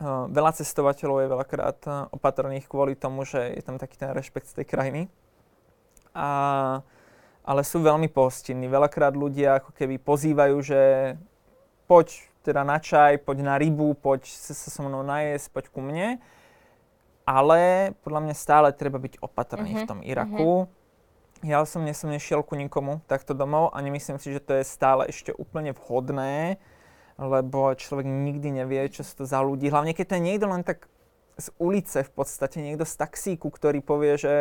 [0.00, 1.78] veľa cestovateľov je veľakrát
[2.16, 5.02] opatrných kvôli tomu, že je tam taký ten rešpekt z tej krajiny.
[6.16, 6.80] A,
[7.44, 8.66] ale sú veľmi pohostinní.
[8.66, 10.80] Veľakrát ľudia ako keby pozývajú, že
[11.84, 16.16] poď teda na čaj, poď na rybu, poď sa, so mnou najesť, poď ku mne.
[17.28, 20.52] Ale podľa mňa stále treba byť opatrný uh-huh, v mhm, tom Iraku.
[20.64, 21.46] Uh-huh.
[21.46, 25.08] Ja som, som nešiel ku nikomu takto domov a nemyslím si, že to je stále
[25.08, 26.60] ešte úplne vhodné
[27.20, 29.68] lebo človek nikdy nevie, čo sú to za ľudí.
[29.68, 30.88] Hlavne keď to je niekto len tak
[31.36, 34.36] z ulice v podstate, niekto z taxíku, ktorý povie, že,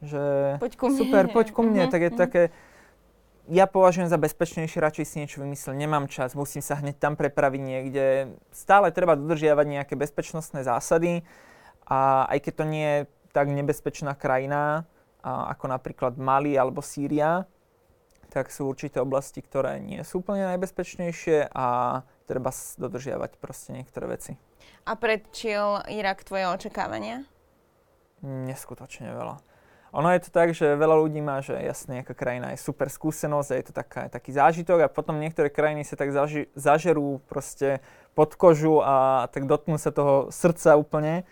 [0.00, 0.98] že poď ku mne.
[0.98, 2.42] super, poď ku mne, uh-huh, tak je to také,
[3.48, 7.60] ja považujem za bezpečnejšie radšej si niečo vymyslieť, nemám čas, musím sa hneď tam prepraviť
[7.60, 8.04] niekde.
[8.52, 11.28] Stále treba dodržiavať nejaké bezpečnostné zásady
[11.84, 13.00] a aj keď to nie je
[13.36, 14.88] tak nebezpečná krajina,
[15.24, 17.44] ako napríklad Mali alebo Sýria,
[18.28, 21.66] tak sú určité oblasti, ktoré nie sú úplne najbezpečnejšie a
[22.24, 24.36] treba dodržiavať proste niektoré veci.
[24.84, 27.24] A predčil Irak tvoje očakávania?
[28.24, 29.36] Neskutočne veľa.
[29.94, 33.48] Ono je to tak, že veľa ľudí má, že jasne, nejaká krajina je super skúsenosť
[33.54, 37.78] a je to taká, taký zážitok a potom niektoré krajiny sa tak zaži, zažerú proste
[38.18, 41.22] pod kožu a tak dotknú sa toho srdca úplne.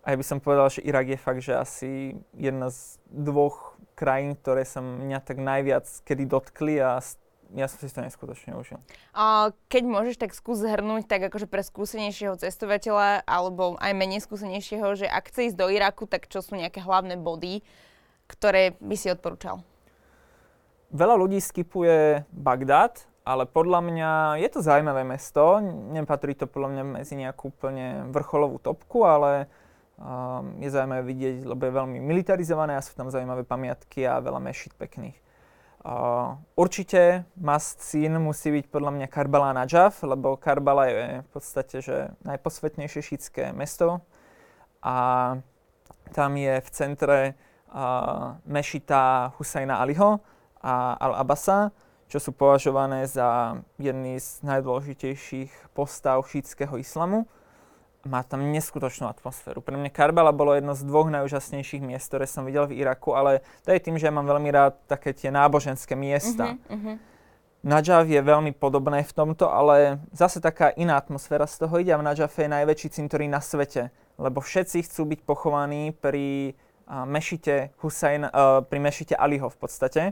[0.00, 4.36] A ja by som povedal, že Irak je fakt, že asi jedna z dvoch krajín,
[4.36, 7.00] ktoré sa mňa tak najviac kedy dotkli a
[7.54, 8.82] ja som si to neskutočne užil.
[9.14, 14.86] A keď môžeš tak skús zhrnúť, tak akože pre skúsenejšieho cestovateľa alebo aj menej skúsenejšieho,
[14.98, 17.62] že ak chce ísť do Iraku, tak čo sú nejaké hlavné body,
[18.26, 19.62] ktoré by si odporúčal?
[20.90, 25.58] Veľa ľudí skipuje Bagdad, ale podľa mňa je to zaujímavé mesto.
[25.94, 29.50] Nepatrí to podľa mňa medzi nejakú úplne vrcholovú topku, ale
[29.96, 34.44] Um, je zaujímavé vidieť, lebo je veľmi militarizované a sú tam zaujímavé pamiatky a veľa
[34.44, 35.16] mešit pekných.
[35.80, 41.80] Uh, určite must scene musí byť podľa mňa Karbala Najaf, lebo Karbala je v podstate
[41.80, 44.04] že najposvetnejšie šítske mesto
[44.84, 44.96] a
[46.12, 47.18] tam je v centre
[47.72, 50.20] uh, mešita Husajna Aliho
[50.60, 51.72] a Al-Abasa,
[52.12, 57.24] čo sú považované za jedný z najdôležitejších postav šítskeho islamu
[58.06, 59.60] má tam neskutočnú atmosféru.
[59.60, 63.42] Pre mňa Karbala bolo jedno z dvoch najúžasnejších miest, ktoré som videl v Iraku, ale
[63.66, 66.54] to je tým, že ja mám veľmi rád také tie náboženské miesta.
[66.56, 66.96] Uh-huh, uh-huh.
[67.66, 71.98] Najaf je veľmi podobné v tomto, ale zase taká iná atmosféra z toho ide a
[71.98, 73.90] v Najafe je najväčší cintorín na svete,
[74.22, 76.54] lebo všetci chcú byť pochovaní pri
[76.86, 80.02] uh, mešite Hussein, uh, pri mešite Aliho v podstate.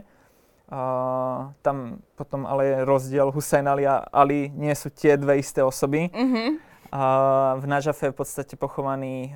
[0.65, 5.63] Uh, tam potom ale je rozdiel, Hussein Ali a Ali nie sú tie dve isté
[5.63, 6.09] osoby.
[6.11, 6.59] Uh-huh.
[7.59, 9.35] V Nažafe je v podstate pochovaný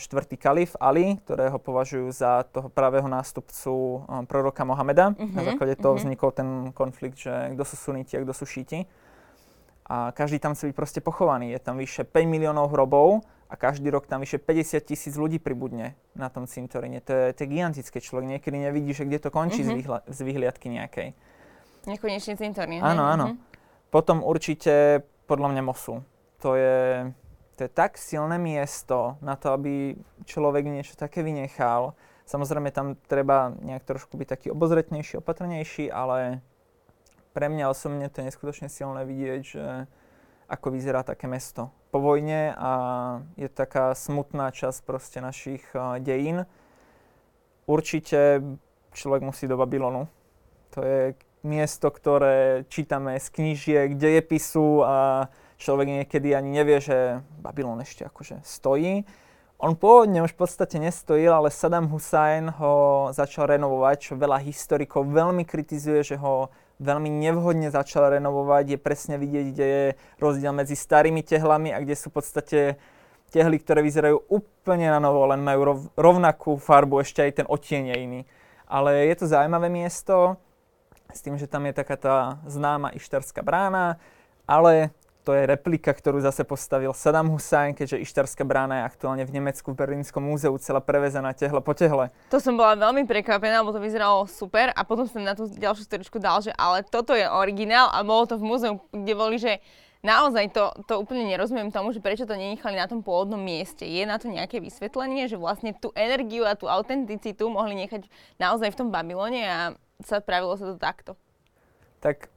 [0.00, 5.12] štvrtý kalif Ali, ktorého považujú za toho pravého nástupcu proroka Mohameda.
[5.12, 6.00] Uh-huh, Na základe toho uh-huh.
[6.00, 8.88] vznikol ten konflikt, že kto sú suniti a kto sú šíti.
[9.88, 11.52] A každý tam chce byť proste pochovaný.
[11.52, 15.96] Je tam vyše 5 miliónov hrobov a každý rok tam vyše 50 tisíc ľudí pribudne
[16.16, 17.04] na tom cintoríne.
[17.04, 17.96] To je, to je gigantické.
[18.00, 19.76] Človek niekedy nevidí, že kde to končí uh-huh.
[19.76, 21.08] z, vyhľa- z vyhliadky nejakej.
[21.84, 22.80] Nekonečný cintorín.
[22.80, 23.24] Áno, áno.
[23.32, 23.92] Uh-huh.
[23.92, 26.00] Potom určite podľa mňa Mosul
[26.38, 27.12] to je,
[27.58, 31.98] to je tak silné miesto na to, aby človek niečo také vynechal.
[32.28, 36.44] Samozrejme tam treba nejak trošku byť taký obozretnejší, opatrnejší, ale
[37.32, 39.64] pre mňa osobne to je neskutočne silné vidieť, že
[40.48, 42.72] ako vyzerá také mesto po vojne a
[43.36, 46.48] je taká smutná časť proste našich uh, dejín.
[47.68, 48.40] Určite
[48.96, 50.08] človek musí do Babylonu.
[50.76, 57.82] To je miesto, ktoré čítame z knížiek, dejepisu a človek niekedy ani nevie, že Babylon
[57.82, 59.02] ešte akože stojí.
[59.58, 65.10] On pôvodne už v podstate nestojil, ale Saddam Hussein ho začal renovovať, čo veľa historikov
[65.10, 68.64] veľmi kritizuje, že ho veľmi nevhodne začal renovovať.
[68.70, 69.86] Je presne vidieť, kde je
[70.22, 72.60] rozdiel medzi starými tehlami a kde sú v podstate
[73.34, 77.96] tehly, ktoré vyzerajú úplne na novo, len majú rovnakú farbu, ešte aj ten odtieň je
[77.98, 78.20] iný.
[78.70, 80.38] Ale je to zaujímavé miesto,
[81.10, 83.96] s tým, že tam je taká tá známa Ištarská brána,
[84.44, 84.92] ale
[85.28, 89.76] to je replika, ktorú zase postavil Saddam Hussein, keďže Ištarská brána je aktuálne v Nemecku
[89.76, 92.08] v Berlínskom múzeu celá prevezená tehle po tehle.
[92.32, 95.84] To som bola veľmi prekvapená, lebo to vyzeralo super a potom som na tú ďalšiu
[95.84, 99.60] storičku dal, že ale toto je originál a bolo to v múzeu, kde boli, že
[100.00, 103.84] naozaj to, to úplne nerozumiem tomu, že prečo to nenechali na tom pôvodnom mieste.
[103.84, 108.08] Je na to nejaké vysvetlenie, že vlastne tú energiu a tú autenticitu mohli nechať
[108.40, 109.58] naozaj v tom Babylone a
[110.00, 111.20] sa pravilo sa to takto?
[112.00, 112.32] Tak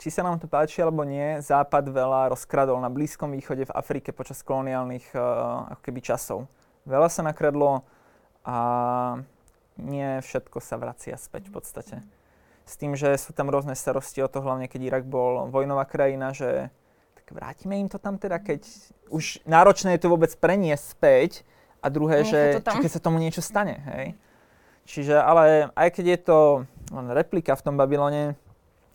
[0.00, 4.16] či sa nám to páči alebo nie, Západ veľa rozkradol na Blízkom východe, v Afrike
[4.16, 6.48] počas koloniálnych uh, ako keby časov.
[6.88, 7.84] Veľa sa nakradlo
[8.40, 8.56] a
[9.76, 11.96] nie všetko sa vracia späť v podstate.
[12.64, 16.32] S tým, že sú tam rôzne starosti o to, hlavne keď Irak bol vojnová krajina,
[16.32, 16.72] že
[17.20, 18.64] tak vrátime im to tam teda, keď
[19.12, 21.30] už náročné je to vôbec preniesť späť
[21.84, 24.16] a druhé, Nech že či keď sa tomu niečo stane, hej.
[24.88, 26.38] Čiže, ale aj keď je to
[27.12, 28.34] replika v tom Babylone,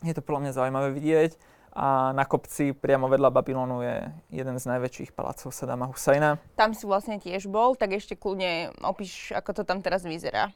[0.06, 1.32] je to podľa mňa zaujímavé vidieť
[1.76, 3.96] a na kopci priamo vedľa Babylonu je
[4.32, 6.40] jeden z najväčších palácov Sadama Husajna.
[6.56, 10.56] Tam si vlastne tiež bol, tak ešte kľudne opíš, ako to tam teraz vyzerá.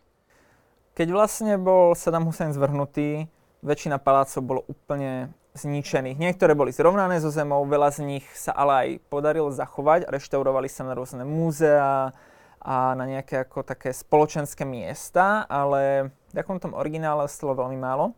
[0.95, 3.27] Keď vlastne bol Saddam Hussein zvrhnutý,
[3.59, 6.15] väčšina palácov bolo úplne zničených.
[6.15, 10.87] Niektoré boli zrovnané so zemou, veľa z nich sa ale aj podarilo zachovať, reštaurovali sa
[10.87, 12.15] na rôzne múzea
[12.59, 18.15] a na nejaké ako také spoločenské miesta, ale v takom tom originále stalo veľmi málo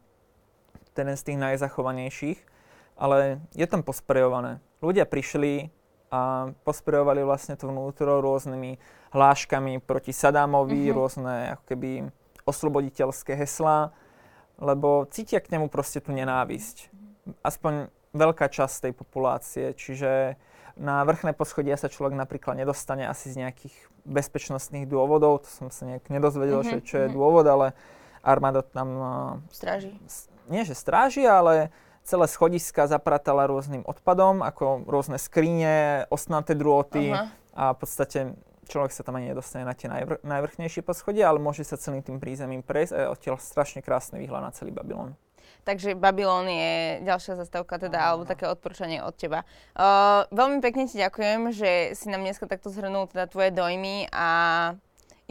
[0.97, 2.39] jeden z tých najzachovanejších,
[2.99, 4.60] ale je tam posprejované.
[4.84, 5.71] Ľudia prišli
[6.12, 8.75] a posprejovali vlastne to vnútro rôznymi
[9.15, 10.97] hláškami proti Sadámovi, mm-hmm.
[10.99, 11.89] rôzne ako keby
[12.43, 13.95] osloboditeľské heslá,
[14.60, 16.91] lebo cítia k nemu proste tú nenávisť.
[17.39, 20.36] Aspoň veľká časť tej populácie, čiže
[20.75, 25.88] na vrchné poschodia sa človek napríklad nedostane asi z nejakých bezpečnostných dôvodov, to som sa
[25.88, 26.84] nejak nedozvedel, mm-hmm.
[26.84, 27.15] že čo je mm-hmm.
[27.15, 27.71] dôvod, ale
[28.19, 28.88] armáda tam...
[29.47, 29.95] Stráži
[30.52, 31.72] nie že stráži, ale
[32.04, 37.30] celé schodiska zapratala rôznym odpadom, ako rôzne skrine, ostnaté drôty uh-huh.
[37.56, 38.20] a v podstate
[38.72, 42.18] človek sa tam ani nedostane na tie najvr- najvrchnejšie poschodia, ale môže sa celým tým
[42.18, 45.16] prízemím prejsť a je odtiaľ strašne krásny výhľad na celý Babylon.
[45.62, 49.45] Takže Babylon je ďalšia zastavka teda, alebo také odporúčanie od teba.
[49.78, 54.28] Uh, veľmi pekne ti ďakujem, že si nám dneska takto zhrnul teda tvoje dojmy a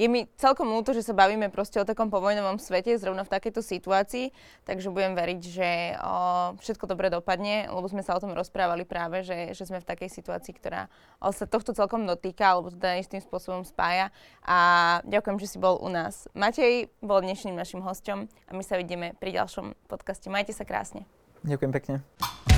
[0.00, 3.60] je mi celkom ľúto, že sa bavíme proste o takom povojnovom svete, zrovna v takejto
[3.60, 4.32] situácii,
[4.64, 5.68] takže budem veriť, že
[6.00, 6.16] o,
[6.56, 10.08] všetko dobre dopadne, lebo sme sa o tom rozprávali práve, že, že sme v takej
[10.08, 10.88] situácii, ktorá
[11.20, 14.08] o, sa tohto celkom dotýka, alebo teda istým spôsobom spája.
[14.40, 16.24] A ďakujem, že si bol u nás.
[16.32, 20.32] Matej bol dnešným našim hostom a my sa vidíme pri ďalšom podcaste.
[20.32, 21.04] Majte sa krásne.
[21.44, 22.49] Ďakujem pekne.